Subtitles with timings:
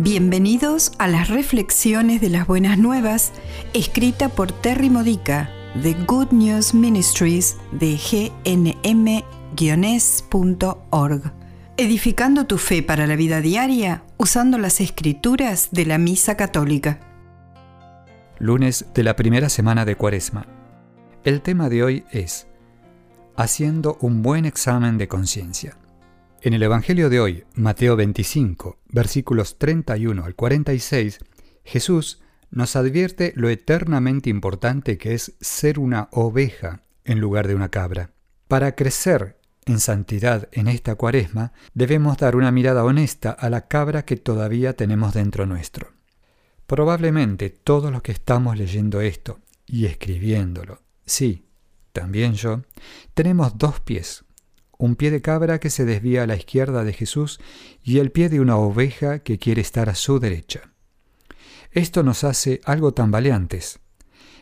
[0.00, 3.32] Bienvenidos a las reflexiones de las buenas nuevas,
[3.74, 5.48] escrita por Terry Modica
[5.80, 9.22] de Good News Ministries de gnm-es.org.
[11.76, 16.98] Edificando tu fe para la vida diaria usando las escrituras de la Misa Católica.
[18.40, 20.48] Lunes de la primera semana de Cuaresma.
[21.22, 22.48] El tema de hoy es
[23.36, 25.76] Haciendo un buen examen de conciencia.
[26.44, 31.20] En el Evangelio de hoy, Mateo 25, versículos 31 al 46,
[31.64, 37.70] Jesús nos advierte lo eternamente importante que es ser una oveja en lugar de una
[37.70, 38.10] cabra.
[38.46, 44.04] Para crecer en santidad en esta cuaresma, debemos dar una mirada honesta a la cabra
[44.04, 45.92] que todavía tenemos dentro nuestro.
[46.66, 51.46] Probablemente todos los que estamos leyendo esto y escribiéndolo, sí,
[51.94, 52.60] también yo,
[53.14, 54.26] tenemos dos pies,
[54.84, 57.40] un pie de cabra que se desvía a la izquierda de Jesús
[57.82, 60.72] y el pie de una oveja que quiere estar a su derecha.
[61.72, 63.80] Esto nos hace algo tambaleantes.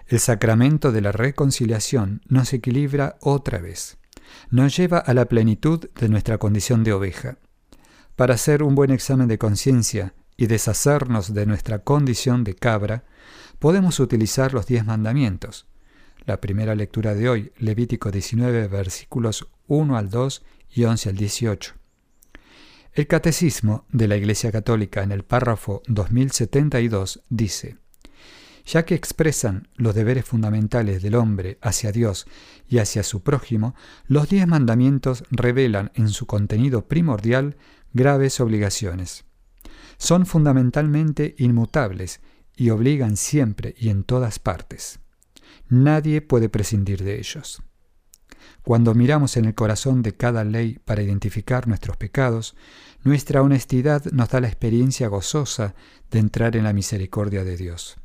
[0.08, 3.98] El sacramento de la reconciliación nos equilibra otra vez,
[4.50, 7.38] nos lleva a la plenitud de nuestra condición de oveja.
[8.16, 13.04] Para hacer un buen examen de conciencia y deshacernos de nuestra condición de cabra,
[13.60, 15.66] podemos utilizar los diez mandamientos,
[16.24, 21.74] la primera lectura de hoy, Levítico 19, versículos 1 al 2 y 11 al 18.
[22.94, 27.78] El Catecismo de la Iglesia Católica en el párrafo 2072 dice,
[28.64, 32.26] ya que expresan los deberes fundamentales del hombre hacia Dios
[32.68, 33.74] y hacia su prójimo,
[34.06, 37.56] los diez mandamientos revelan en su contenido primordial
[37.92, 39.24] graves obligaciones.
[39.96, 42.20] Son fundamentalmente inmutables
[42.56, 45.01] y obligan siempre y en todas partes.
[45.72, 47.62] Nadie puede prescindir de ellos.
[48.62, 52.54] Cuando miramos en el corazón de cada ley para identificar nuestros pecados,
[53.04, 55.74] nuestra honestidad nos da la experiencia gozosa
[56.10, 57.96] de entrar en la misericordia de Dios.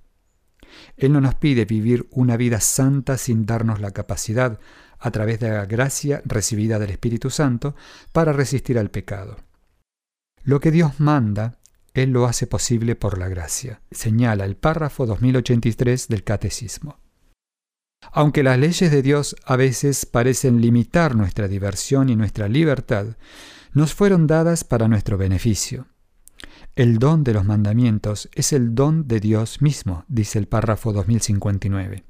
[0.95, 4.61] Él no nos pide vivir una vida santa sin darnos la capacidad,
[4.97, 7.75] a través de la gracia recibida del Espíritu Santo,
[8.13, 9.35] para resistir al pecado.
[10.41, 11.59] Lo que Dios manda,
[11.93, 16.97] Él lo hace posible por la gracia, señala el párrafo 2083 del Catecismo.
[18.11, 23.17] Aunque las leyes de Dios a veces parecen limitar nuestra diversión y nuestra libertad,
[23.73, 25.87] nos fueron dadas para nuestro beneficio.
[26.75, 32.05] El don de los mandamientos es el don de Dios mismo, dice el párrafo 2059.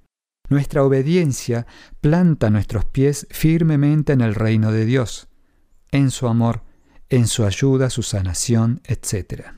[0.49, 1.67] Nuestra obediencia
[1.99, 5.27] planta nuestros pies firmemente en el reino de Dios,
[5.91, 6.63] en su amor,
[7.09, 9.51] en su ayuda, su sanación, etc.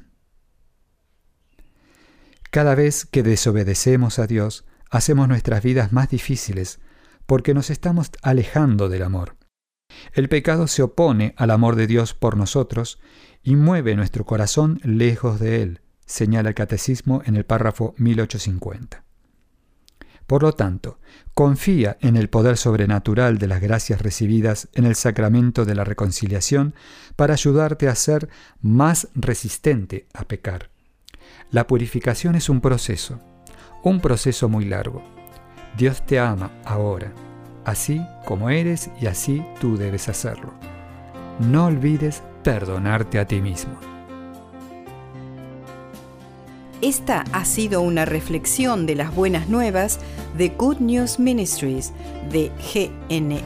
[2.52, 6.80] Cada vez que desobedecemos a Dios, hacemos nuestras vidas más difíciles
[7.26, 9.36] porque nos estamos alejando del amor.
[10.14, 13.00] El pecado se opone al amor de Dios por nosotros
[13.44, 19.04] y mueve nuestro corazón lejos de Él, señala el Catecismo en el párrafo 1850.
[20.26, 21.00] Por lo tanto,
[21.34, 26.76] confía en el poder sobrenatural de las gracias recibidas en el sacramento de la reconciliación
[27.16, 28.30] para ayudarte a ser
[28.62, 30.70] más resistente a pecar.
[31.50, 33.20] La purificación es un proceso
[33.84, 35.02] un proceso muy largo.
[35.78, 37.12] Dios te ama ahora,
[37.66, 40.54] así como eres y así tú debes hacerlo.
[41.40, 43.78] No olvides perdonarte a ti mismo.
[46.82, 50.00] Esta ha sido una reflexión de las buenas nuevas
[50.38, 51.92] de Good News Ministries
[52.32, 52.52] de
[53.10, 53.42] gnm-es.org.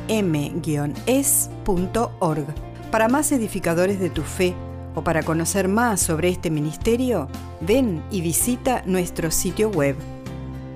[2.91, 4.53] Para más edificadores de tu fe
[4.93, 7.27] o para conocer más sobre este ministerio,
[7.61, 9.95] ven y visita nuestro sitio web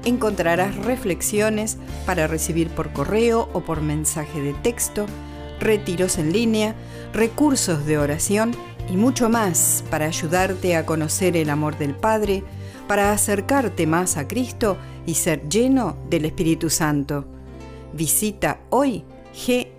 [0.08, 5.06] encontrarás reflexiones para recibir por correo o por mensaje de texto,
[5.60, 6.76] retiros en línea,
[7.14, 8.56] recursos de oración
[8.90, 12.44] y mucho más para ayudarte a conocer el amor del Padre,
[12.88, 17.26] para acercarte más a Cristo y ser lleno del Espíritu Santo.
[17.94, 19.04] Visita hoy
[19.34, 19.78] gnm-es.org.